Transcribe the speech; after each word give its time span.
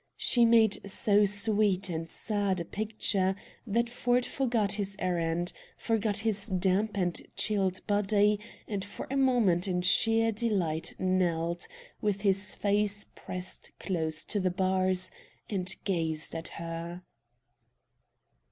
She 0.17 0.45
made 0.45 0.89
so 0.89 1.25
sweet 1.25 1.87
and 1.87 2.09
sad 2.09 2.59
a 2.59 2.65
picture 2.65 3.35
that 3.67 3.87
Ford 3.87 4.25
forgot 4.25 4.71
his 4.71 4.95
errand, 4.97 5.53
forgot 5.77 6.17
his 6.17 6.47
damp 6.47 6.97
and 6.97 7.21
chilled 7.37 7.85
body, 7.85 8.39
and 8.67 8.83
for 8.83 9.05
a 9.11 9.15
moment 9.15 9.67
in 9.67 9.83
sheer 9.83 10.31
delight 10.31 10.95
knelt, 10.97 11.67
with 12.01 12.21
his 12.21 12.55
face 12.55 13.05
pressed 13.13 13.69
close 13.79 14.25
to 14.25 14.39
the 14.39 14.49
bars, 14.49 15.11
and 15.47 15.75
gazed 15.83 16.33
at 16.33 16.47
her. 16.47 17.03